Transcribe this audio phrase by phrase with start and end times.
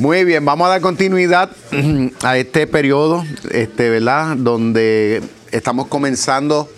[0.00, 1.52] Muy bien, vamos a dar continuidad
[2.24, 4.36] a este periodo, este, ¿verdad?
[4.36, 6.68] Donde estamos comenzando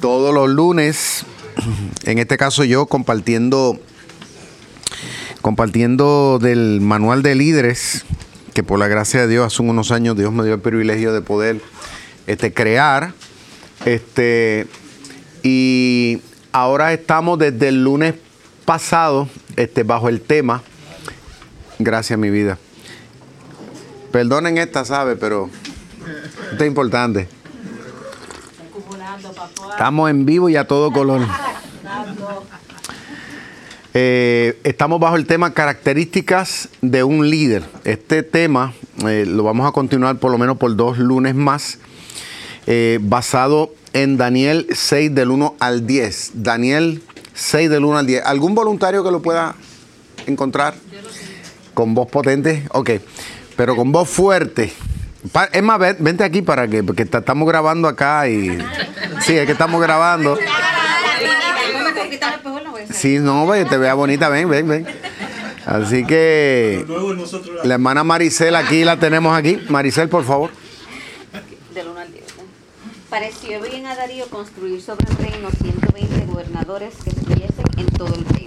[0.00, 1.24] todos los lunes,
[2.02, 3.78] en este caso yo compartiendo,
[5.42, 8.04] compartiendo del manual de líderes,
[8.52, 11.20] que por la gracia de Dios hace unos años Dios me dio el privilegio de
[11.20, 11.60] poder
[12.26, 13.12] este, crear.
[13.84, 14.66] Este,
[15.44, 18.16] y ahora estamos desde el lunes
[18.64, 20.64] pasado este, bajo el tema
[21.78, 22.58] Gracias, mi vida.
[24.10, 25.16] Perdonen esta, ¿sabe?
[25.16, 25.50] Pero
[26.50, 27.28] esto es importante.
[29.70, 31.20] Estamos en vivo y a todo color.
[33.92, 37.64] Eh, estamos bajo el tema características de un líder.
[37.84, 38.72] Este tema
[39.06, 41.78] eh, lo vamos a continuar por lo menos por dos lunes más,
[42.66, 46.32] eh, basado en Daniel 6 del 1 al 10.
[46.34, 47.02] Daniel
[47.34, 48.24] 6 del 1 al 10.
[48.24, 49.54] ¿Algún voluntario que lo pueda
[50.26, 50.74] encontrar?
[51.76, 52.90] Con voz potente, ok.
[53.54, 54.72] Pero con voz fuerte.
[55.52, 58.56] Es más, vente aquí para que, porque estamos grabando acá y.
[59.20, 60.38] Sí, es que estamos grabando.
[62.90, 64.86] Sí, no, te vea bonita, ven, ven, ven.
[65.66, 66.86] Así que
[67.62, 69.60] la hermana Maricel aquí la tenemos aquí.
[69.68, 70.48] Maricel, por favor.
[71.74, 72.24] Del 1 al 10.
[73.10, 78.24] Pareció bien a Darío construir sobre el reino 120 gobernadores que estuviesen en todo el
[78.24, 78.45] reino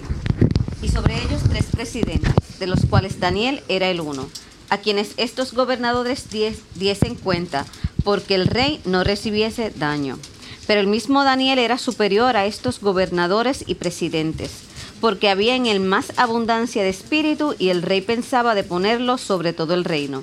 [0.82, 4.28] y sobre ellos tres presidentes, de los cuales Daniel era el uno,
[4.68, 6.26] a quienes estos gobernadores
[6.74, 7.66] diesen cuenta,
[8.04, 10.18] porque el rey no recibiese daño.
[10.66, 14.52] Pero el mismo Daniel era superior a estos gobernadores y presidentes,
[15.00, 19.52] porque había en él más abundancia de espíritu y el rey pensaba de ponerlo sobre
[19.52, 20.22] todo el reino.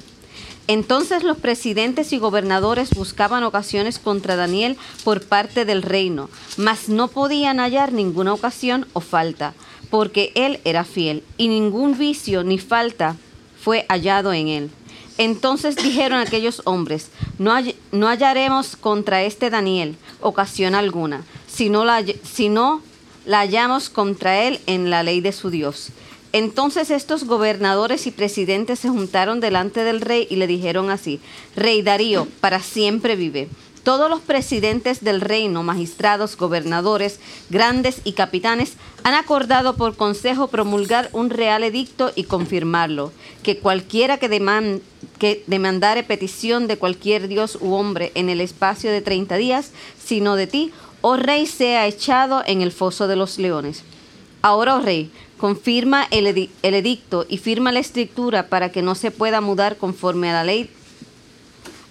[0.67, 7.07] Entonces los presidentes y gobernadores buscaban ocasiones contra Daniel por parte del reino, mas no
[7.07, 9.53] podían hallar ninguna ocasión o falta,
[9.89, 13.15] porque él era fiel, y ningún vicio ni falta
[13.61, 14.69] fue hallado en él.
[15.17, 17.53] Entonces dijeron aquellos hombres, no,
[18.07, 22.81] hallaremos contra este Daniel ocasión alguna, si no, la, si no
[23.25, 25.89] la hallamos contra él en la ley de su Dios.
[26.33, 31.19] Entonces estos gobernadores y presidentes se juntaron delante del rey y le dijeron así,
[31.55, 33.47] Rey Darío, para siempre vive.
[33.87, 38.73] Todos los presidentes del reino, magistrados, gobernadores, grandes y capitanes
[39.05, 44.27] han acordado por consejo promulgar un real edicto y confirmarlo, que cualquiera que,
[45.47, 50.47] demandare petición de cualquier dios u hombre en el espacio de 30 días, sino de
[50.47, 53.85] ti, oh rey, sea echado en el foso de los leones.
[54.41, 59.11] Ahora, oh rey, confirma el, el edicto y firma la escritura para que no se
[59.11, 60.69] pueda mudar conforme a la ley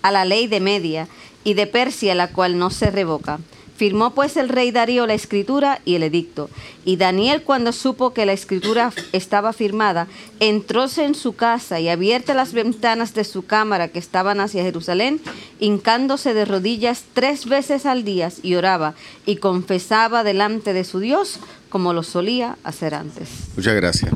[0.03, 1.09] a la ley de Media
[1.47, 3.39] y de Persia, la cual no se revoca.
[3.77, 6.51] Firmó pues el rey Darío la escritura y el edicto.
[6.85, 10.09] Y Daniel, cuando supo que la escritura estaba firmada,
[10.41, 15.21] entróse en su casa y abierta las ventanas de su cámara que estaban hacia Jerusalén,
[15.61, 21.39] hincándose de rodillas tres veces al día y oraba y confesaba delante de su Dios
[21.69, 23.29] como lo solía hacer antes.
[23.55, 24.13] Muchas gracias.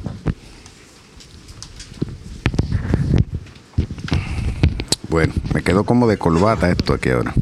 [5.11, 7.35] Bueno, me quedó como de colbata esto aquí ahora.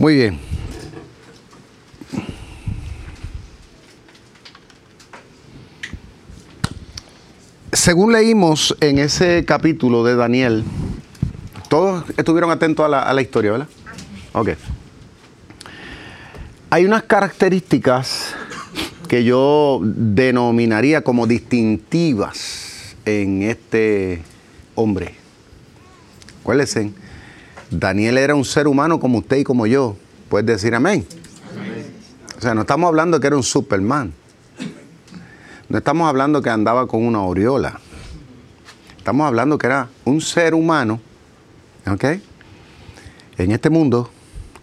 [0.00, 0.40] Muy bien.
[7.72, 10.64] Según leímos en ese capítulo de Daniel,
[11.68, 13.68] todos estuvieron atentos a la, a la historia, ¿verdad?
[14.32, 14.50] Ok.
[16.70, 18.34] Hay unas características
[19.06, 24.20] que yo denominaría como distintivas en este
[24.74, 25.23] hombre.
[26.44, 26.92] Acuérdense,
[27.70, 29.96] Daniel era un ser humano como usted y como yo.
[30.28, 31.06] ¿Puedes decir amén?
[32.36, 34.12] O sea, no estamos hablando que era un Superman.
[35.70, 37.80] No estamos hablando que andaba con una aureola.
[38.98, 41.00] Estamos hablando que era un ser humano,
[41.90, 42.04] ¿ok?
[43.38, 44.10] En este mundo,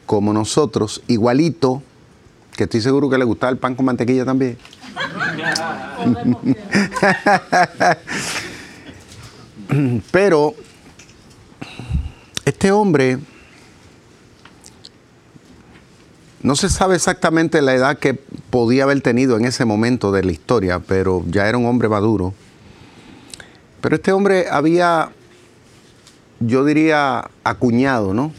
[0.06, 1.81] como nosotros, igualito,
[2.56, 4.56] que estoy seguro que le gustaba el pan con mantequilla también.
[10.11, 10.53] Pero
[12.61, 13.17] este hombre
[16.43, 20.31] no se sabe exactamente la edad que podía haber tenido en ese momento de la
[20.31, 22.35] historia, pero ya era un hombre maduro.
[23.81, 25.09] Pero este hombre había,
[26.40, 28.31] yo diría, acuñado, ¿no?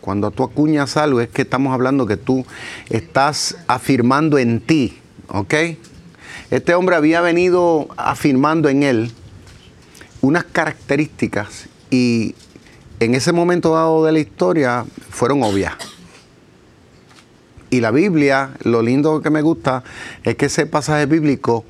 [0.00, 2.44] Cuando tú acuñas algo es que estamos hablando que tú
[2.90, 4.98] estás afirmando en ti,
[5.28, 5.54] ¿ok?
[6.50, 9.12] Este hombre había venido afirmando en él
[10.20, 12.34] unas características y
[13.00, 15.74] en ese momento dado de la historia fueron obvias.
[17.70, 19.84] Y la Biblia, lo lindo que me gusta
[20.24, 21.64] es que ese pasaje bíblico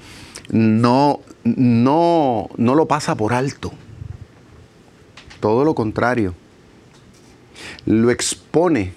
[0.51, 1.21] no
[1.57, 3.73] no, no lo pasa por alto.
[5.41, 6.35] Todo lo contrario.
[7.87, 8.93] Lo expone.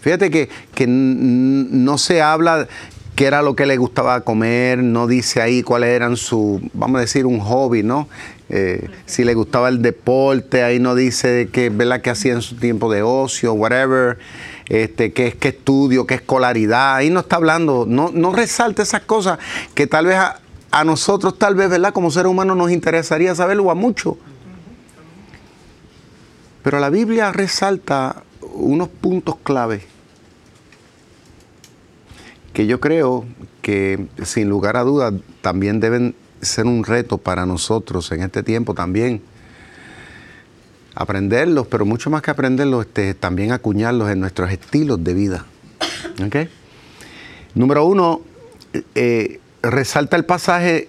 [0.00, 2.68] Fíjate que, que no se habla
[3.16, 7.00] qué era lo que le gustaba comer, no dice ahí cuáles eran su, vamos a
[7.00, 8.08] decir, un hobby, ¿no?
[8.52, 12.02] Eh, si le gustaba el deporte, ahí no dice qué, ¿verdad?
[12.02, 14.18] qué hacía en su tiempo de ocio, whatever,
[14.68, 19.38] este, qué, qué estudio, qué escolaridad, ahí no está hablando, no, no resalta esas cosas
[19.74, 20.40] que tal vez a,
[20.72, 21.92] a nosotros, tal vez, ¿verdad?
[21.92, 24.18] Como seres humanos nos interesaría saberlo a mucho.
[26.62, 29.82] Pero la Biblia resalta unos puntos clave
[32.52, 33.24] que yo creo
[33.62, 38.74] que sin lugar a dudas también deben ser un reto para nosotros en este tiempo
[38.74, 39.22] también.
[40.94, 45.46] Aprenderlos, pero mucho más que aprenderlos, este, también acuñarlos en nuestros estilos de vida.
[47.54, 48.20] Número uno,
[48.94, 50.88] eh, resalta el pasaje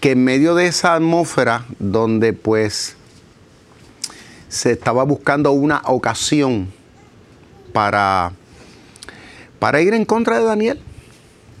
[0.00, 2.96] que en medio de esa atmósfera donde pues
[4.48, 6.72] se estaba buscando una ocasión
[7.72, 8.32] para,
[9.58, 10.80] para ir en contra de Daniel.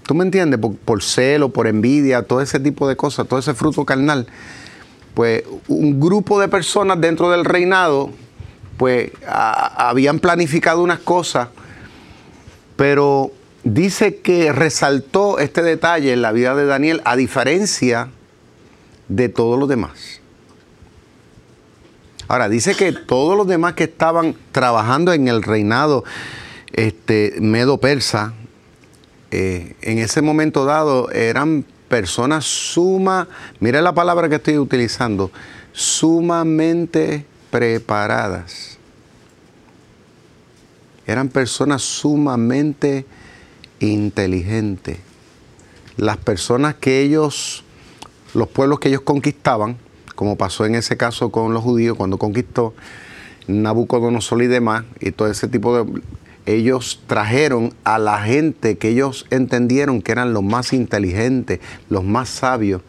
[0.06, 0.60] ¿Tú me entiendes?
[0.84, 4.26] Por, celo, por envidia, todo ese tipo de cosas, todo ese fruto carnal.
[5.14, 8.10] Pues un grupo de personas dentro del reinado,
[8.76, 11.48] pues habían planificado unas cosas,
[12.76, 13.32] pero
[13.64, 18.10] dice que resaltó este detalle en la vida de Daniel a diferencia
[19.08, 20.20] de todos los demás.
[22.28, 26.04] Ahora, dice que todos los demás que estaban trabajando en el reinado
[26.72, 28.34] este, medo-persa,
[29.30, 33.28] eh, en ese momento dado eran personas suma,
[33.60, 35.30] mira la palabra que estoy utilizando,
[35.72, 38.78] sumamente preparadas.
[41.06, 43.06] Eran personas sumamente
[43.78, 44.98] inteligentes.
[45.96, 47.64] Las personas que ellos,
[48.34, 49.78] los pueblos que ellos conquistaban,
[50.14, 52.74] como pasó en ese caso con los judíos cuando conquistó
[53.46, 56.02] Nabucodonosor y demás, y todo ese tipo de...
[56.46, 61.60] Ellos trajeron a la gente que ellos entendieron que eran los más inteligentes,
[61.90, 62.82] los más sabios,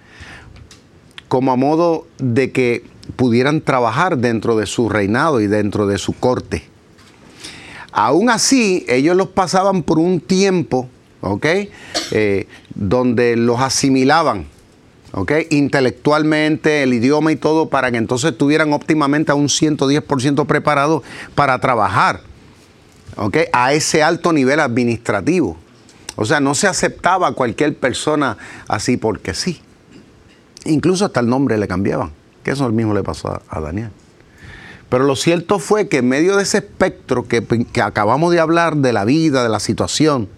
[1.28, 6.14] como a modo de que pudieran trabajar dentro de su reinado y dentro de su
[6.14, 6.64] corte.
[7.92, 10.88] Aún así, ellos los pasaban por un tiempo,
[11.22, 11.46] ¿ok?
[12.12, 14.46] Eh, donde los asimilaban
[15.50, 21.02] intelectualmente, el idioma y todo, para que entonces estuvieran óptimamente a un 110% preparados
[21.34, 22.22] para trabajar
[23.52, 25.58] a ese alto nivel administrativo.
[26.16, 28.38] O sea, no se aceptaba a cualquier persona
[28.68, 29.62] así porque sí.
[30.66, 32.12] Incluso hasta el nombre le cambiaban,
[32.44, 33.92] que eso mismo le pasó a, Daniel.
[34.90, 38.78] Pero lo cierto fue que en medio de ese espectro que, que acabamos de hablar
[38.78, 40.30] de la vida, de la situación,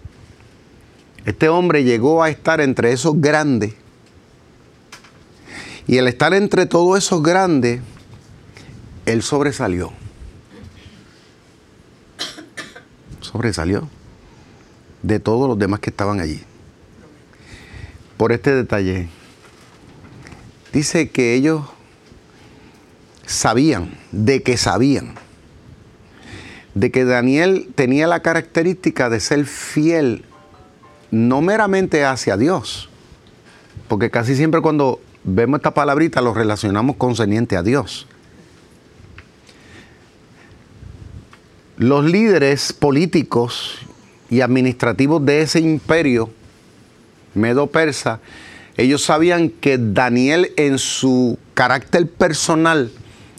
[1.24, 3.74] este hombre llegó a estar entre esos grandes
[5.86, 7.80] y el estar entre todos esos grandes,
[9.06, 9.92] él sobresalió.
[13.30, 13.88] Sobresalió
[15.02, 16.42] de todos los demás que estaban allí.
[18.16, 19.08] Por este detalle.
[20.72, 21.62] Dice que ellos
[23.26, 25.14] sabían, de que sabían,
[26.74, 30.24] de que Daniel tenía la característica de ser fiel,
[31.10, 32.88] no meramente hacia Dios,
[33.88, 38.06] porque casi siempre cuando vemos esta palabrita, lo relacionamos concerniente a Dios.
[41.80, 43.78] Los líderes políticos
[44.28, 46.28] y administrativos de ese imperio
[47.32, 48.20] medo-persa,
[48.76, 52.92] ellos sabían que Daniel en su carácter personal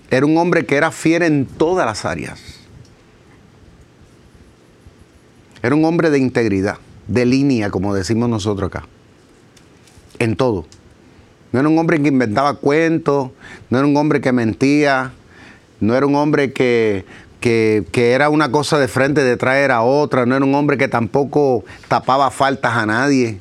[0.10, 2.42] era un hombre que era fiel en todas las áreas.
[5.62, 8.88] Era un hombre de integridad, de línea, como decimos nosotros acá.
[10.18, 10.66] En todo.
[11.52, 13.30] No era un hombre que inventaba cuentos,
[13.70, 15.14] no era un hombre que mentía,
[15.80, 17.06] no era un hombre que,
[17.94, 22.30] era una cosa de frente, detrás era otra, no era un hombre que tampoco tapaba
[22.32, 23.40] faltas a nadie.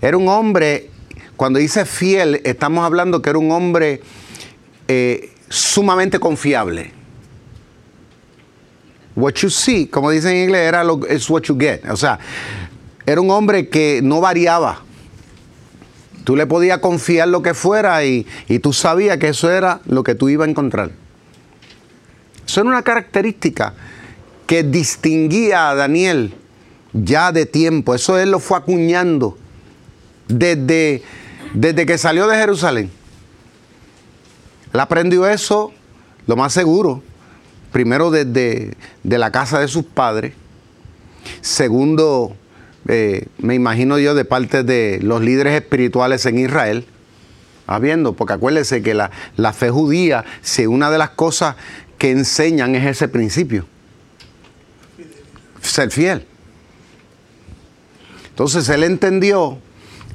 [0.00, 0.90] Era un hombre,
[1.36, 4.00] cuando dice fiel, estamos hablando que era un hombre
[4.88, 6.92] eh, sumamente confiable.
[9.14, 11.84] What you see, como dicen en inglés, era lo, what you get.
[11.90, 12.18] O sea,
[13.04, 14.82] era un hombre que no variaba.
[16.24, 18.26] Tú le podías confiar lo que fuera y,
[18.62, 20.90] tú sabías que eso era lo que tú ibas a encontrar.
[22.52, 23.72] Eso era una característica
[24.46, 26.34] que distinguía a Daniel
[26.92, 27.94] ya de tiempo.
[27.94, 29.38] Eso él lo fue acuñando
[30.28, 31.02] desde,
[31.54, 32.90] desde que salió de Jerusalén.
[34.70, 35.72] Él aprendió eso,
[36.26, 37.02] lo más seguro,
[37.72, 40.34] primero desde de la casa de sus padres,
[41.40, 42.36] segundo
[42.86, 46.84] eh, me imagino yo, de parte de los líderes espirituales en Israel,
[47.66, 51.56] habiendo, porque acuérdense que la, la fe judía, si una de las cosas
[52.02, 53.64] que enseñan es ese principio,
[55.60, 56.26] ser fiel.
[58.30, 59.58] Entonces él entendió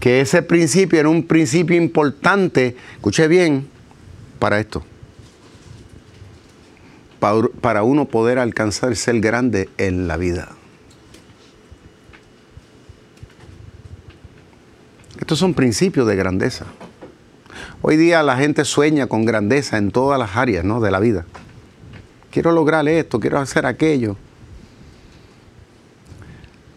[0.02, 3.70] que ese principio era un principio importante, escuche bien,
[4.38, 4.84] para esto.
[7.22, 10.50] Para, para uno poder alcanzar ser grande en la vida.
[15.22, 16.66] Estos son principios de grandeza.
[17.82, 20.82] Hoy día la gente sueña con grandeza en todas las áreas ¿no?
[20.82, 21.26] de la vida.
[22.38, 24.16] Quiero lograr esto, quiero hacer aquello.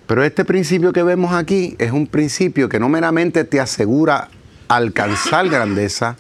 [0.07, 4.29] Pero este principio que vemos aquí es un principio que no meramente te asegura
[4.69, 6.17] alcanzar grandeza,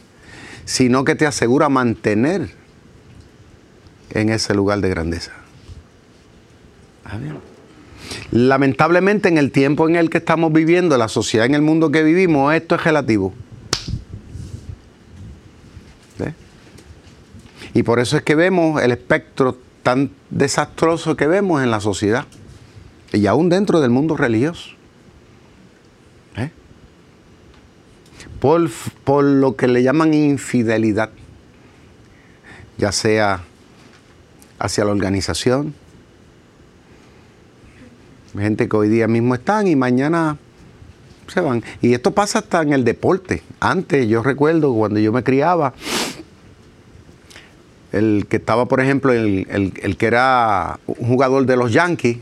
[0.66, 2.50] sino que te asegura mantener
[4.10, 5.32] en ese lugar de grandeza.
[8.32, 12.02] Lamentablemente en el tiempo en el que estamos viviendo, la sociedad en el mundo que
[12.02, 13.32] vivimos, esto es relativo.
[17.74, 22.26] Y por eso es que vemos el espectro tan desastroso que vemos en la sociedad
[23.12, 24.70] y aún dentro del mundo religioso.
[26.36, 26.50] ¿Eh?
[28.40, 28.70] Por,
[29.04, 31.10] por lo que le llaman infidelidad,
[32.78, 33.44] ya sea
[34.58, 35.74] hacia la organización,
[38.38, 40.36] gente que hoy día mismo están y mañana
[41.26, 41.62] se van.
[41.80, 43.42] Y esto pasa hasta en el deporte.
[43.58, 45.74] Antes, yo recuerdo cuando yo me criaba,
[47.92, 52.18] el que estaba, por ejemplo, el, el que era un jugador de los Yankees,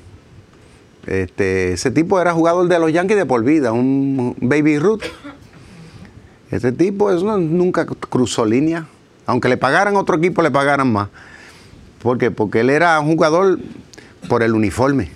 [1.08, 5.04] este, ese tipo era jugador de los Yankees de por vida, un baby Ruth.
[6.50, 8.87] Ese tipo eso nunca cruzó línea.
[9.25, 11.08] Aunque le pagaran otro equipo, le pagaran más.
[12.02, 12.30] ¿Por qué?
[12.30, 13.58] Porque él era un jugador
[14.28, 15.10] por el uniforme.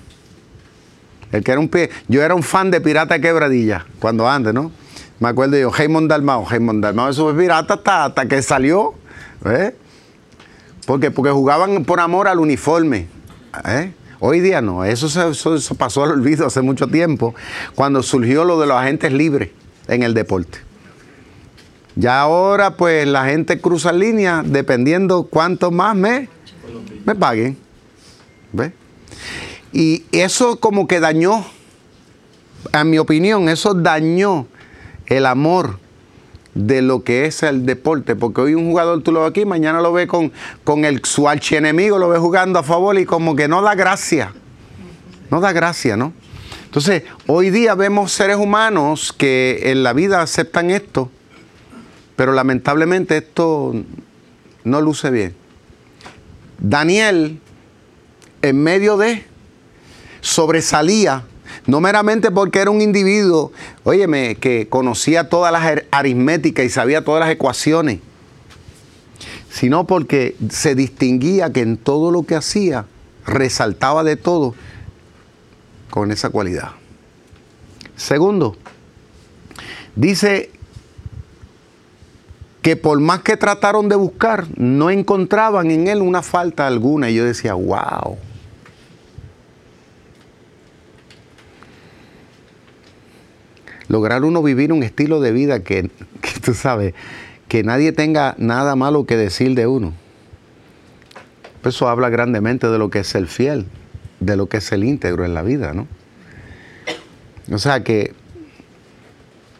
[1.30, 1.90] El que era un pie.
[2.08, 4.72] Yo era un fan de Pirata Quebradilla, cuando antes, ¿no?
[5.20, 8.94] Me acuerdo yo, Jaimon Dalmao, Jaimon Dalmao, eso fue pirata hasta, hasta que salió.
[9.44, 9.74] ¿eh?
[10.86, 13.06] Porque jugaban por amor al uniforme.
[13.66, 13.92] ¿eh?
[14.18, 17.34] Hoy día no, eso, eso, pasó al olvido hace mucho tiempo,
[17.74, 19.50] cuando surgió lo de los agentes libres
[19.88, 20.58] en el deporte.
[21.96, 26.28] Ya ahora pues la gente cruza línea dependiendo cuánto más me,
[27.04, 27.58] me paguen.
[28.52, 28.72] ¿Ves?
[29.72, 31.44] Y eso como que dañó,
[32.72, 34.46] en mi opinión, eso dañó
[35.06, 35.78] el amor
[36.54, 39.80] de lo que es el deporte, porque hoy un jugador tú lo ves aquí, mañana
[39.80, 40.32] lo ves con,
[40.64, 44.32] con el, su archienemigo, lo ves jugando a favor y como que no da gracia,
[45.30, 46.12] no da gracia, ¿no?
[46.64, 51.10] Entonces, hoy día vemos seres humanos que en la vida aceptan esto,
[52.16, 53.74] pero lamentablemente esto
[54.64, 55.34] no luce bien.
[56.58, 57.40] Daniel,
[58.42, 59.24] en medio de,
[60.20, 61.24] sobresalía
[61.66, 63.52] no meramente porque era un individuo,
[63.84, 68.00] óyeme, que conocía todas las aritméticas y sabía todas las ecuaciones,
[69.50, 72.86] sino porque se distinguía que en todo lo que hacía
[73.26, 74.54] resaltaba de todo
[75.90, 76.70] con esa cualidad.
[77.96, 78.56] Segundo,
[79.94, 80.50] dice
[82.62, 87.10] que por más que trataron de buscar, no encontraban en él una falta alguna.
[87.10, 88.16] Y yo decía, wow.
[93.92, 95.90] Lograr uno vivir un estilo de vida que,
[96.42, 96.94] tú sabes,
[97.46, 99.92] que nadie tenga nada malo que decir de uno.
[101.62, 103.66] Eso habla grandemente de lo que es el fiel,
[104.18, 105.86] de lo que es el íntegro en la vida, ¿no?
[107.52, 108.14] O sea que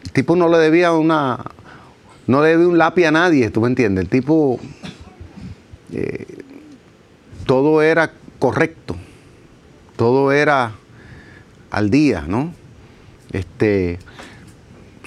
[0.03, 1.39] el tipo no le debía una,
[2.25, 4.05] no le debía un lápiz a nadie, ¿tú me entiendes?
[4.05, 4.59] El tipo,
[5.91, 6.25] eh,
[7.45, 8.95] todo era correcto,
[9.95, 10.71] todo era
[11.69, 12.62] al día, ¿no?
[13.33, 13.97] Este,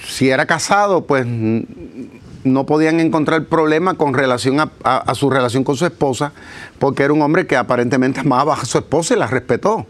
[0.05, 5.85] si era casado, pues no podían encontrar problema con relación a, su relación con su
[5.85, 6.33] esposa,
[6.77, 9.87] porque era un hombre que aparentemente amaba a su esposa y la respetó.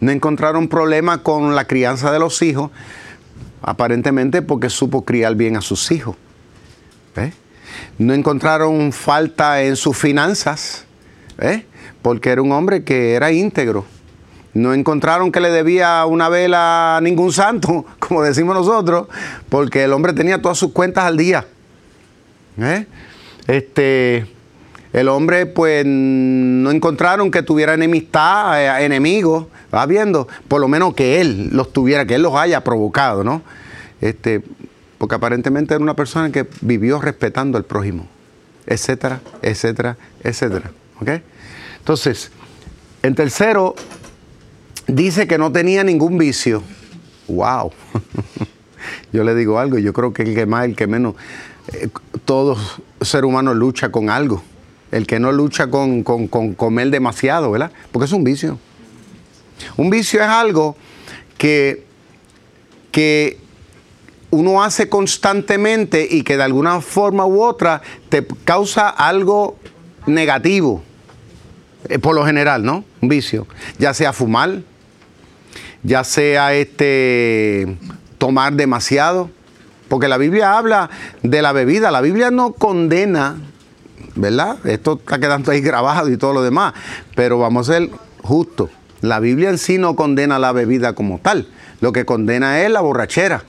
[0.00, 2.70] No encontraron problema con la crianza de los hijos,
[3.62, 6.16] aparentemente porque supo criar bien a sus hijos.
[7.98, 10.84] No encontraron falta en sus finanzas,
[12.02, 13.86] porque era un hombre que era íntegro
[14.54, 19.08] no encontraron que le debía una vela a ningún santo, como decimos nosotros,
[19.48, 21.46] porque el hombre tenía todas sus cuentas al día.
[22.58, 22.86] ¿Eh?
[23.46, 24.26] Este,
[24.92, 30.94] el hombre, pues, no encontraron que tuviera enemistad, eh, enemigos, va viendo, por lo menos
[30.94, 33.42] que él los tuviera, que él los haya provocado, ¿no?
[34.00, 34.42] Este,
[34.98, 38.06] porque aparentemente era una persona que vivió respetando al prójimo,
[38.66, 40.70] etcétera, etcétera, etcétera.
[41.00, 41.08] ¿Ok?
[41.78, 42.30] Entonces,
[43.02, 43.74] en tercero,
[44.94, 46.62] dice que no tenía ningún vicio.
[47.28, 47.72] ¡Wow!
[49.12, 51.14] yo le digo algo, yo creo que el que más, el que menos,
[51.72, 51.88] eh,
[52.24, 52.56] todo
[53.00, 54.42] ser humano lucha con algo.
[54.90, 57.72] El que no lucha con, con, con comer demasiado, ¿verdad?
[57.90, 58.58] Porque es un vicio.
[59.76, 60.76] Un vicio es algo
[61.38, 61.86] que,
[62.90, 63.38] que
[64.30, 69.56] uno hace constantemente y que de alguna forma u otra te causa algo
[70.06, 70.82] negativo,
[71.88, 72.84] eh, por lo general, ¿no?
[73.00, 73.46] Un vicio,
[73.78, 74.62] ya sea fumar,
[75.82, 77.76] ya sea este
[78.18, 79.30] tomar demasiado,
[79.88, 80.90] porque la Biblia habla
[81.22, 83.36] de la bebida, la Biblia no condena,
[84.14, 84.56] ¿verdad?
[84.64, 86.74] Esto está quedando ahí grabado y todo lo demás,
[87.14, 87.90] pero vamos a ser
[88.22, 88.70] justos.
[89.00, 91.48] La Biblia en sí no condena la bebida como tal,
[91.80, 93.42] lo que condena es la borrachera.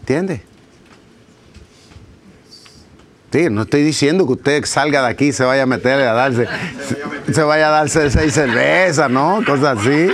[0.00, 0.40] ¿Entiendes?
[3.30, 6.14] Sí, no estoy diciendo que usted salga de aquí y se vaya a meterle a
[6.14, 6.48] darse,
[7.30, 9.42] se, vaya a darse seis cervezas, ¿no?
[9.46, 10.08] Cosas así.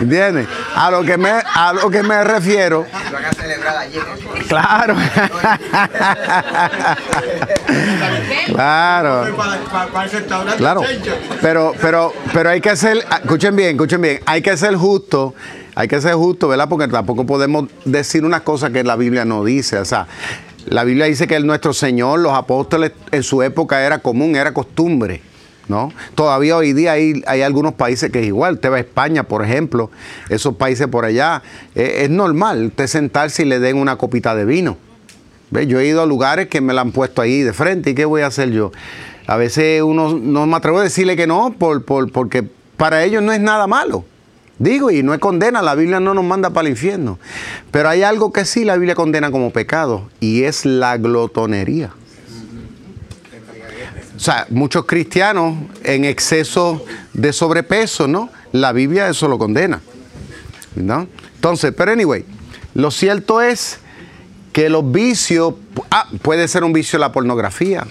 [0.00, 0.48] ¿Entiendes?
[0.74, 2.86] A lo que me, a lo que me refiero.
[4.48, 4.96] Claro.
[8.46, 9.26] claro.
[10.56, 10.82] Claro.
[11.40, 15.34] Pero, pero, pero hay que ser, escuchen bien, escuchen bien, hay que ser justo,
[15.74, 16.68] hay que ser justo, ¿verdad?
[16.68, 19.78] Porque tampoco podemos decir unas cosas que la Biblia no dice.
[19.78, 20.06] O sea,
[20.66, 24.52] la Biblia dice que el nuestro Señor, los apóstoles en su época era común, era
[24.54, 25.22] costumbre.
[25.70, 25.92] ¿No?
[26.16, 28.54] Todavía hoy día hay, algunos países que es igual.
[28.54, 29.88] Usted va a España, por ejemplo,
[30.28, 31.44] esos países por allá,
[31.76, 34.78] eh, es normal usted sentarse y le den una copita de vino.
[35.52, 35.68] ¿Ve?
[35.68, 38.04] Yo he ido a lugares que me la han puesto ahí de frente y ¿qué
[38.04, 38.72] voy a hacer yo?
[39.28, 42.42] A veces uno no me atrevo a decirle que no, por, por, porque
[42.76, 44.04] para ellos no es nada malo.
[44.58, 47.20] Digo, y no es condena, la Biblia no nos manda para el infierno.
[47.70, 51.92] Pero hay algo que sí la Biblia condena como pecado, y es la glotonería.
[54.20, 56.84] O sea, muchos cristianos en exceso
[57.14, 58.28] de sobrepeso, ¿no?
[58.52, 59.80] La Biblia eso lo condena.
[60.74, 61.08] ¿No?
[61.36, 62.26] Entonces, pero anyway,
[62.74, 63.78] lo cierto es
[64.52, 65.54] que los vicios,
[65.90, 67.86] ah, puede ser un vicio la pornografía.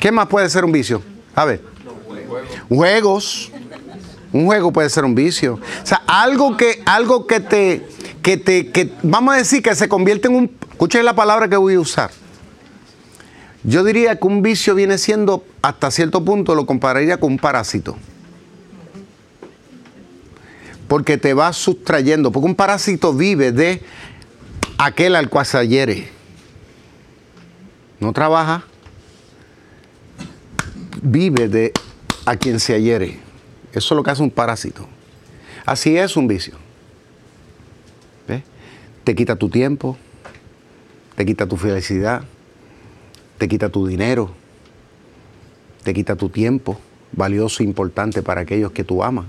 [0.00, 1.02] ¿Qué más puede ser un vicio?
[1.34, 1.62] A ver.
[2.70, 3.52] Juegos.
[4.32, 5.60] Un juego puede ser un vicio.
[5.82, 7.86] O sea, algo que, algo que te,
[8.22, 11.56] que te, que, vamos a decir que se convierte en un, escuchen la palabra que
[11.56, 12.21] voy a usar.
[13.64, 17.96] Yo diría que un vicio viene siendo, hasta cierto punto, lo compararía con un parásito.
[20.88, 23.82] Porque te va sustrayendo, porque un parásito vive de
[24.78, 26.08] aquel al cual se adhiere.
[28.00, 28.64] No trabaja,
[31.00, 31.72] vive de
[32.26, 33.20] a quien se adhiere.
[33.72, 34.88] Eso es lo que hace un parásito.
[35.64, 36.54] Así es un vicio.
[38.26, 38.42] ¿Ves?
[39.04, 39.96] Te quita tu tiempo,
[41.14, 42.24] te quita tu felicidad,
[43.42, 44.30] te quita tu dinero,
[45.82, 46.78] te quita tu tiempo,
[47.10, 49.24] valioso e importante para aquellos que tú amas.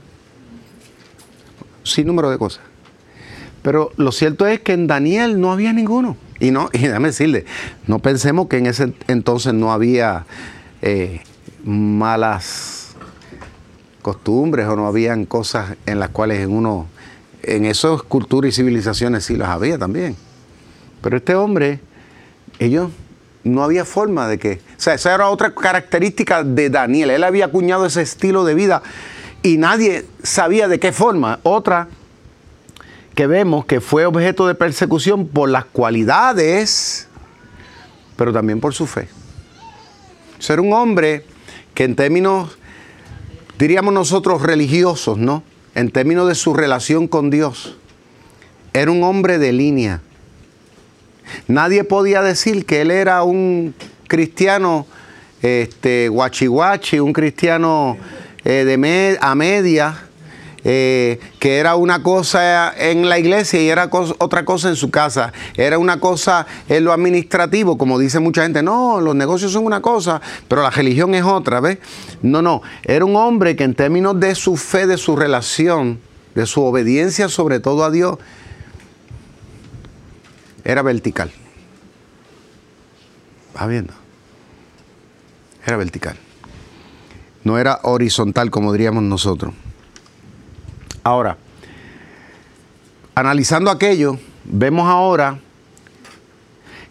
[1.81, 2.61] Sin número de cosas.
[3.63, 6.15] Pero lo cierto es que en Daniel no había ninguno.
[6.39, 7.45] Y no, y déjame decirle,
[7.87, 10.27] no pensemos que en ese entonces no había
[10.83, 11.21] eh,
[11.63, 12.95] malas
[14.03, 16.85] costumbres o no habían cosas en las cuales en uno,
[17.41, 20.15] en esas culturas y civilizaciones sí las había también.
[21.01, 21.79] Pero este hombre,
[22.59, 22.91] ellos
[23.43, 27.09] no había forma de que, o sea, esa era otra característica de Daniel.
[27.09, 28.81] Él había acuñado ese estilo de vida
[29.41, 31.39] y nadie sabía de qué forma.
[31.43, 31.89] Otra
[33.15, 37.07] que vemos que fue objeto de persecución por las cualidades,
[38.15, 39.07] pero también por su fe.
[40.39, 41.25] Ser un hombre
[41.73, 42.57] que en términos,
[43.59, 45.43] diríamos nosotros, religiosos, ¿no?
[45.75, 47.77] En términos de su relación con Dios,
[48.73, 50.01] era un hombre de línea.
[51.47, 53.73] Nadie podía decir que él era un
[54.07, 54.85] cristiano
[55.43, 56.47] este, guachi
[56.99, 57.97] un cristiano
[58.45, 60.07] eh, de a media,
[60.63, 65.33] eh, que era una cosa en la iglesia y era otra cosa en su casa.
[65.55, 69.81] Era una cosa en lo administrativo, como dice mucha gente, no, los negocios son una
[69.81, 71.79] cosa, pero la religión es otra, ¿ves?
[72.21, 75.99] No, no, era un hombre que en términos de su fe, de su relación,
[76.35, 78.17] de su obediencia sobre todo a Dios,
[80.63, 81.31] era vertical.
[83.55, 83.93] ¿Va viendo?
[85.65, 86.17] Era vertical.
[87.43, 89.53] No era horizontal como diríamos nosotros.
[91.03, 91.37] Ahora,
[93.15, 95.39] analizando aquello, vemos ahora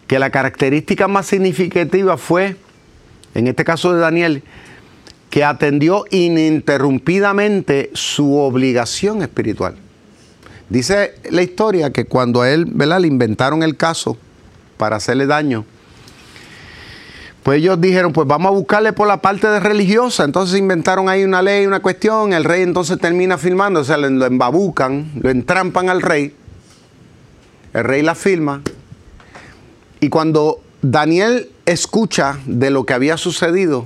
[0.07, 2.57] que la característica más significativa fue,
[3.33, 4.43] en este caso de Daniel,
[5.31, 9.75] que atendió ininterrumpidamente su obligación espiritual.
[10.73, 12.99] Dice la historia que cuando a él ¿verdad?
[12.99, 14.17] le inventaron el caso
[14.77, 15.65] para hacerle daño,
[17.43, 20.23] Pues ellos dijeron, pues vamos a buscarle por la parte de religiosa.
[20.23, 22.33] Entonces inventaron ahí una ley, una cuestión.
[22.33, 26.33] El rey entonces termina filmando, o sea, lo embabucan, lo entrampan al rey.
[27.71, 28.63] El rey la filma.
[29.99, 33.85] Y cuando Daniel escucha de lo que había sucedido,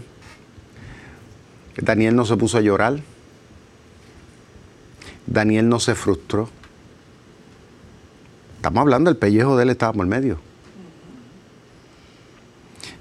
[1.75, 3.01] Daniel no se puso a llorar.
[5.25, 6.49] Daniel no se frustró.
[8.57, 10.39] Estamos hablando, el pellejo de él estaba por medio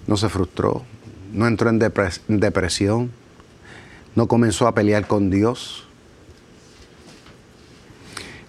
[0.06, 0.84] no se frustró,
[1.32, 1.78] no entró en
[2.28, 3.10] depresión,
[4.14, 5.86] no comenzó a pelear con Dios.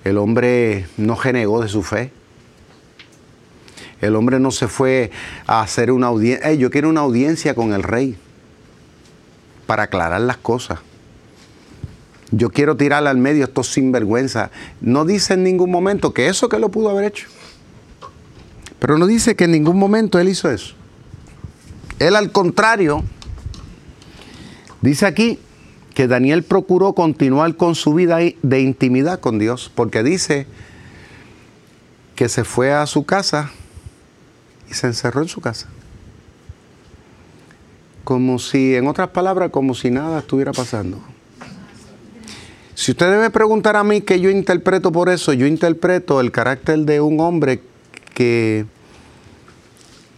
[0.04, 2.12] El hombre no genegó de su fe.
[4.00, 5.12] El hombre no se fue
[5.48, 6.54] a hacer una audiencia.
[6.54, 8.16] yo quiero una audiencia con el rey
[9.66, 10.80] para aclarar las cosas.
[12.32, 14.52] Yo quiero tirarle al medio estos sinvergüenza.
[14.82, 17.28] No dice en ningún momento que eso que lo pudo haber hecho.
[18.80, 20.76] Pero no dice que en ningún momento él hizo eso.
[22.00, 23.04] Él al contrario,
[24.82, 25.40] dice aquí
[25.96, 30.46] que Daniel procuró continuar con su vida de intimidad con Dios, porque dice
[32.16, 33.52] que se fue a su casa
[34.70, 35.68] y se encerró en su casa.
[38.04, 41.02] Como si, en otras palabras, como si nada estuviera pasando.
[42.78, 46.78] Si usted debe preguntar a mí qué yo interpreto por eso, yo interpreto el carácter
[46.82, 47.60] de un hombre
[48.14, 48.68] que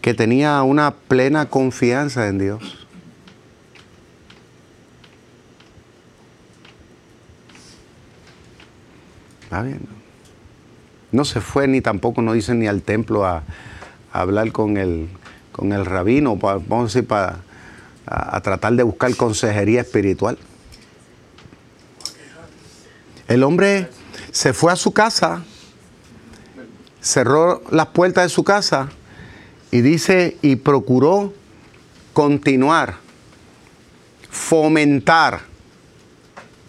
[0.02, 2.88] que tenía una plena confianza en Dios.
[9.44, 9.82] ¿Está bien?
[11.14, 13.44] No se fue ni tampoco, no dicen ni al templo a,
[14.12, 15.08] hablar con el,
[15.54, 17.08] con el rabino, vamos a decir,
[18.06, 20.38] a tratar de buscar consejería espiritual.
[23.30, 23.88] El hombre
[24.32, 25.44] se fue a su casa,
[27.00, 28.90] cerró las puertas de su casa
[29.70, 31.32] y dice, y procuró
[32.12, 32.98] continuar,
[34.32, 35.42] fomentar,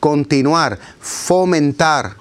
[0.00, 2.16] continuar, fomentar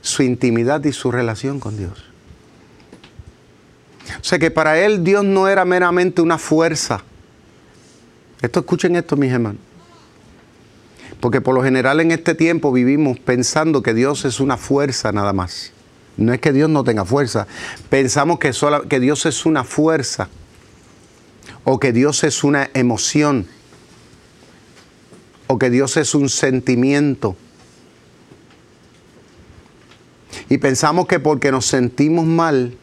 [0.00, 2.06] su intimidad y su relación con Dios.
[4.20, 7.02] O sea que para él Dios no era meramente una fuerza.
[8.40, 9.60] Esto escuchen esto, mis hermanos.
[11.22, 15.32] Porque por lo general en este tiempo vivimos pensando que Dios es una fuerza nada
[15.32, 15.70] más.
[16.16, 17.46] No es que Dios no tenga fuerza.
[17.88, 18.50] Pensamos que,
[18.88, 20.28] que Dios es una fuerza
[21.62, 23.46] o que Dios es una emoción
[25.46, 27.36] o que Dios es un sentimiento.
[30.48, 32.76] Y pensamos que porque nos sentimos mal,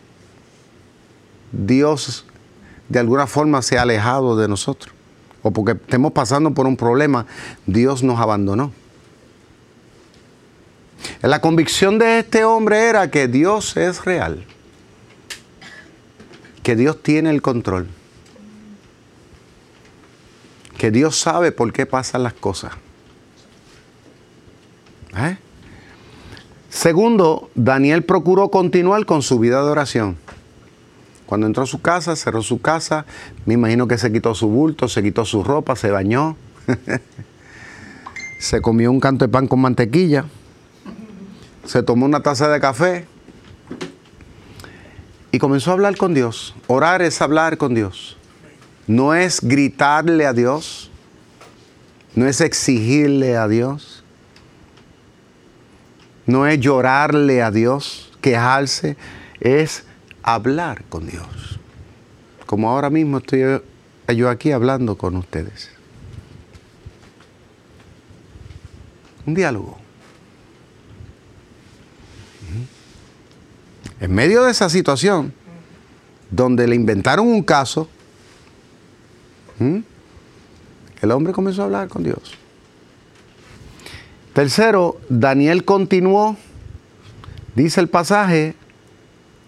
[1.52, 2.26] Dios
[2.88, 4.96] de alguna forma se ha alejado de nosotros.
[5.42, 7.26] O porque estemos pasando por un problema,
[7.66, 8.72] Dios nos abandonó.
[11.22, 14.46] La convicción de este hombre era que Dios es real,
[16.64, 17.88] que Dios tiene el control,
[20.78, 22.74] que Dios sabe por qué pasan las cosas.
[25.18, 25.38] ¿Eh?
[26.70, 30.18] Segundo, Daniel procuró continuar con su vida de oración.
[31.30, 33.06] Cuando entró a su casa, cerró su casa,
[33.46, 36.36] me imagino que se quitó su bulto, se quitó su ropa, se bañó,
[38.40, 40.26] se comió un canto de pan con mantequilla.
[41.66, 43.06] Se tomó una taza de café.
[45.32, 46.56] Y comenzó a hablar con Dios.
[46.66, 48.18] Orar es hablar con Dios.
[48.88, 50.90] No es gritarle a Dios,
[52.16, 54.04] no es exigirle a Dios,
[56.26, 58.98] no es llorarle a Dios, quejarse,
[59.42, 59.84] es
[60.34, 61.60] hablar con Dios.
[62.46, 63.62] Como ahora mismo estoy
[64.16, 65.70] yo aquí hablando con ustedes.
[69.26, 69.78] Un diálogo.
[74.00, 75.34] En medio de esa situación,
[76.32, 77.90] donde le inventaron un caso,
[79.60, 82.36] el hombre comenzó a hablar con Dios.
[84.34, 86.38] Tercero, Daniel continuó,
[87.56, 88.56] dice el pasaje,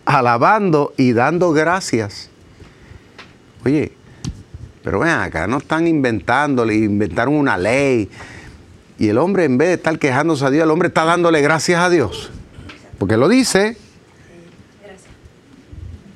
[0.05, 2.29] alabando y dando gracias.
[3.65, 3.91] Oye,
[4.83, 8.09] pero ven acá, no están inventándole, inventaron una ley.
[8.97, 11.79] Y el hombre, en vez de estar quejándose a Dios, el hombre está dándole gracias
[11.79, 12.31] a Dios.
[12.97, 13.77] Porque lo dice,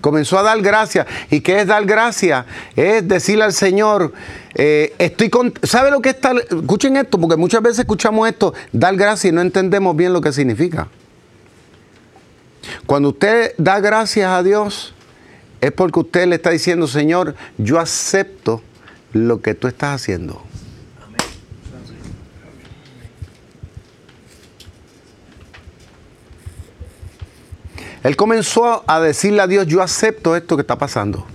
[0.05, 1.07] Comenzó a dar gracias.
[1.31, 2.45] ¿Y qué es dar gracias?
[2.75, 4.13] Es decirle al Señor,
[4.53, 5.51] eh, estoy con...
[5.63, 6.31] ¿Sabe lo que está?
[6.31, 10.31] Escuchen esto, porque muchas veces escuchamos esto, dar gracias y no entendemos bien lo que
[10.31, 10.89] significa.
[12.85, 14.93] Cuando usted da gracias a Dios,
[15.61, 18.61] es porque usted le está diciendo, Señor, yo acepto
[19.13, 20.41] lo que tú estás haciendo.
[28.03, 31.25] Él comenzó a decirle a Dios, yo acepto esto que está pasando.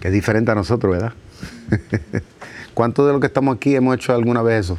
[0.00, 1.14] Que es diferente a nosotros, ¿verdad?
[2.74, 4.78] ¿Cuántos de los que estamos aquí hemos hecho alguna vez eso?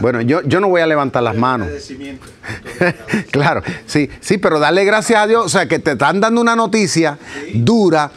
[0.00, 1.68] Bueno, yo, yo no voy a levantar las manos.
[3.30, 6.56] claro, sí, sí, pero darle gracias a Dios, o sea, que te están dando una
[6.56, 7.18] noticia
[7.54, 8.10] dura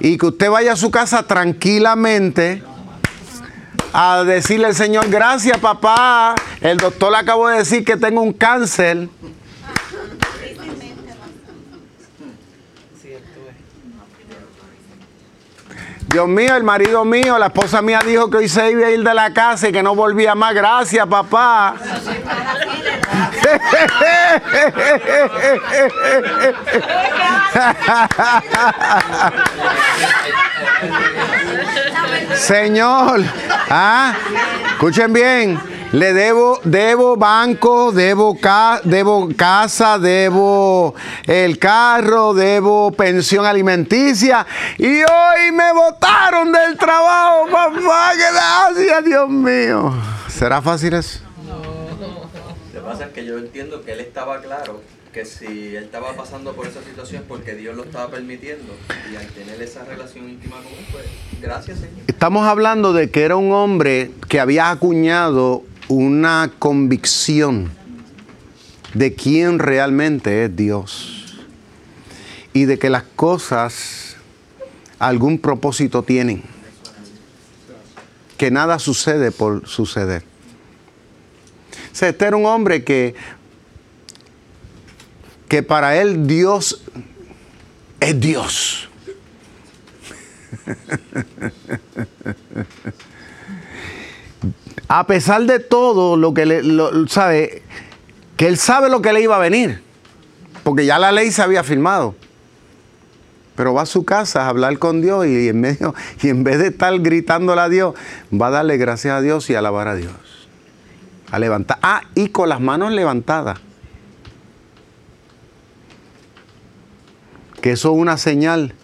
[0.00, 2.62] y que usted vaya a su casa tranquilamente
[3.92, 8.32] a decirle al Señor, gracias papá, el doctor le acabo de decir que tengo un
[8.32, 9.08] cáncer.
[16.10, 19.04] Dios mío, el marido mío, la esposa mía dijo que hoy se iba a ir
[19.04, 20.52] de la casa y que no volvía más.
[20.54, 21.76] Gracias, papá.
[32.34, 33.20] Señor,
[33.70, 34.12] ¿ah?
[34.72, 35.69] escuchen bien.
[35.92, 38.38] Le debo, debo banco, debo,
[38.84, 40.94] debo casa, debo
[41.26, 44.46] el carro, debo pensión alimenticia.
[44.78, 48.12] Y hoy me botaron del trabajo, papá.
[48.14, 49.92] Gracias, Dios mío.
[50.28, 51.18] ¿Será fácil eso?
[51.44, 51.58] No.
[51.58, 54.80] Lo que pasa es que yo entiendo que él estaba claro
[55.12, 58.72] que si él estaba pasando por esa situación porque Dios lo estaba permitiendo
[59.12, 61.04] y al tener esa relación íntima con él, pues
[61.40, 61.98] gracias Señor.
[62.06, 67.72] Estamos hablando de que era un hombre que había acuñado una convicción
[68.94, 71.40] de quién realmente es Dios
[72.52, 74.14] y de que las cosas
[75.00, 76.44] algún propósito tienen,
[78.38, 80.22] que nada sucede por suceder.
[82.00, 83.16] O este era un hombre que,
[85.48, 86.82] que para él Dios
[87.98, 88.88] es Dios.
[94.92, 96.62] a pesar de todo lo que le
[97.06, 97.62] sabe,
[98.36, 99.80] que él sabe lo que le iba a venir,
[100.64, 102.16] porque ya la ley se había firmado.
[103.54, 106.58] Pero va a su casa a hablar con Dios y en, medio, y en vez
[106.58, 107.94] de estar gritándole a Dios,
[108.34, 110.12] va a darle gracias a Dios y alabar a Dios.
[111.30, 111.78] A levantar.
[111.82, 113.60] Ah, y con las manos levantadas.
[117.62, 118.74] Que eso es una señal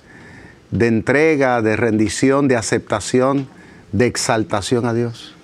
[0.71, 3.49] de entrega, de rendición, de aceptación,
[3.91, 5.36] de exaltación a Dios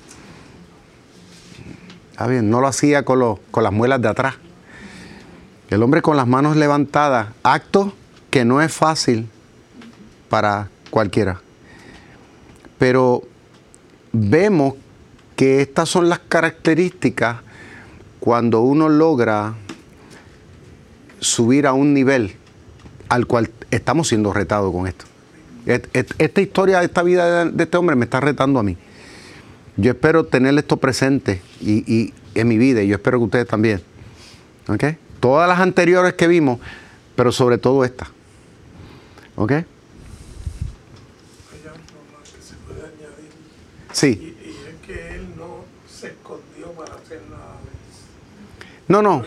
[2.29, 4.37] bien, no lo hacía con, con las muelas de atrás.
[5.71, 7.93] El hombre con las manos levantadas, acto
[8.31, 9.29] que no es fácil
[10.29, 11.41] para cualquiera.
[12.79, 13.23] Pero
[14.13, 14.75] vemos
[15.37, 17.39] que estas son las características
[18.21, 19.55] cuando uno logra
[21.21, 22.37] subir a un nivel
[23.09, 25.05] al cual estamos siendo retados con esto.
[25.67, 28.77] Esta historia, esta vida de este hombre me está retando a mí.
[29.77, 33.83] Yo espero tener esto presente y, en mi vida y yo espero que ustedes también.
[34.69, 34.85] ¿Ok?
[35.21, 36.61] Todas las anteriores que vimos,
[37.17, 38.09] pero sobre todo esta.
[39.37, 39.53] ¿Ok?
[43.93, 44.37] Sí.
[44.45, 47.59] Y, es que él no se escondió para hacer nada
[48.89, 49.23] No, no.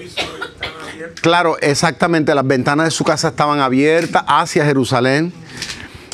[1.22, 2.34] Claro, exactamente.
[2.36, 5.34] Las ventanas de su casa estaban abiertas hacia Jerusalén.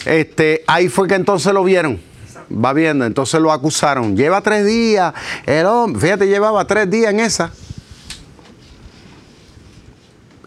[0.06, 2.11] Este, ahí fue que entonces lo vieron
[2.52, 4.16] va viendo, entonces lo acusaron.
[4.16, 5.14] Lleva tres días,
[5.46, 7.52] el hombre, fíjate, llevaba tres días en esa.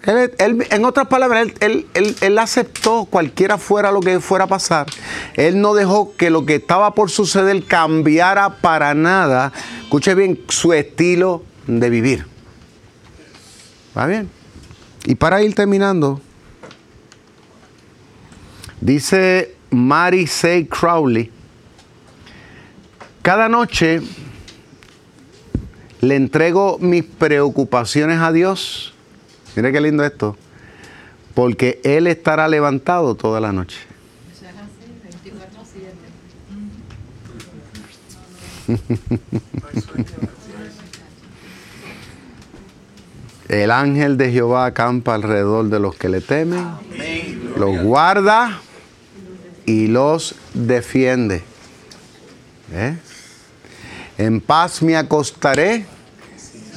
[0.07, 4.87] en otras palabras, él, él, aceptó cualquiera fuera lo que fuera a pasar.
[5.35, 9.53] Él no dejó que lo que estaba por suceder cambiara para nada.
[9.83, 12.27] Escuche bien, su estilo de vivir.
[13.97, 14.29] ¿Va bien?
[15.07, 16.21] Y para ir terminando,
[18.81, 20.67] dice Mary C.
[20.69, 21.31] Crowley,
[23.25, 24.03] cada noche
[26.03, 28.93] le entrego mis preocupaciones a Dios.
[29.57, 30.37] Mire qué lindo esto.
[31.33, 33.79] Porque Él estará levantado toda la noche.
[43.49, 46.67] El ángel de Jehová acampa alrededor de los que le temen,
[47.57, 48.61] los guarda
[49.65, 51.43] y los defiende.
[52.71, 52.99] ¿Eh?
[54.19, 55.87] En paz me acostaré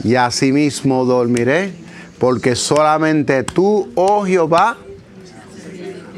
[0.04, 1.72] y asimismo dormiré,
[2.20, 4.78] porque solamente tú, oh Jehová,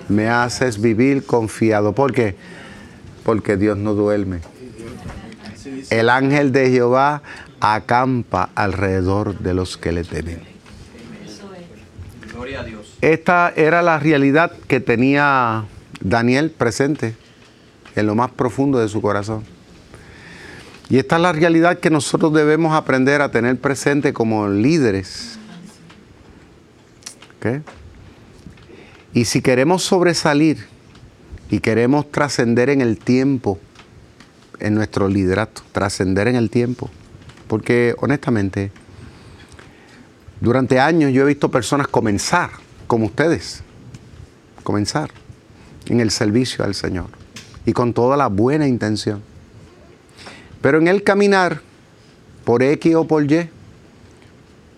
[0.08, 1.94] me haces vivir confiado.
[1.94, 2.36] ¿Por qué?
[3.24, 4.40] Porque Dios no duerme.
[5.90, 7.22] El ángel de Jehová
[7.60, 10.42] acampa alrededor de los que le temen.
[13.02, 15.66] Esta era la realidad que tenía
[16.00, 17.16] Daniel presente
[17.96, 19.44] en lo más profundo de su corazón.
[20.90, 25.38] Y esta es la realidad que nosotros debemos aprender a tener presente como líderes.
[29.14, 30.66] Y si queremos sobresalir
[31.50, 33.60] y queremos trascender en el tiempo,
[34.60, 36.90] en nuestro liderato, trascender en el tiempo.
[37.48, 38.72] Porque honestamente,
[40.42, 42.50] durante años yo he visto personas comenzar,
[42.88, 43.62] como ustedes,
[44.64, 45.12] comenzar
[45.86, 47.08] en el servicio al Señor
[47.66, 49.29] y con toda la buena intención.
[50.62, 51.62] Pero en el caminar,
[52.44, 53.50] por X o por Y,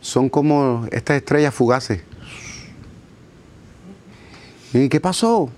[0.02, 2.02] son como estas estrellas fugaces.
[4.74, 5.50] ¿Y qué pasó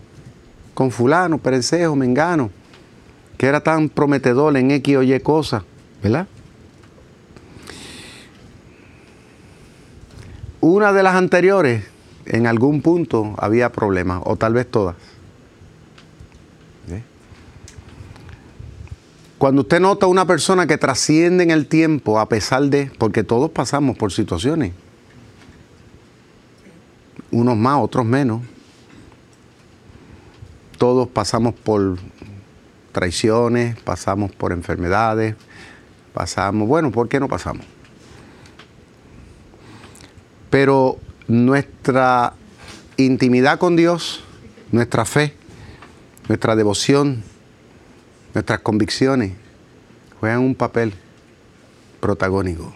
[0.73, 2.49] con fulano, perecejo, mengano,
[3.37, 5.63] que era tan prometedor en X o Y cosas,
[6.01, 6.27] ¿verdad?
[10.61, 11.85] Una de las anteriores,
[12.25, 14.95] en algún punto había problemas, o tal vez todas.
[19.43, 23.51] Cuando usted nota una persona que trasciende en el tiempo, a pesar de, porque todos
[23.51, 24.71] pasamos por situaciones,
[27.29, 28.41] unos más, otros menos,
[30.77, 31.97] todos pasamos por
[32.93, 35.35] traiciones, pasamos por enfermedades,
[36.13, 37.65] pasamos, bueno, ¿por qué no pasamos?
[40.49, 42.31] Pero nuestra
[42.95, 44.23] intimidad con Dios,
[44.71, 45.35] nuestra fe,
[46.29, 47.25] nuestra devoción,
[48.33, 49.33] nuestras convicciones
[50.19, 50.93] juegan un papel
[51.99, 52.73] protagónico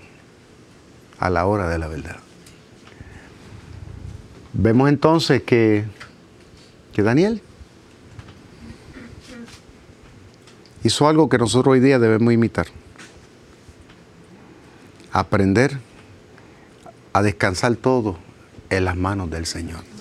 [1.20, 2.18] a la hora de la verdad.
[4.54, 5.86] Vemos entonces que,
[6.94, 7.42] que Daniel
[10.84, 12.68] hizo algo que nosotros hoy día debemos imitar.
[15.12, 15.80] Aprender
[17.14, 18.18] a descansar todo
[18.70, 19.97] en las manos del Señor.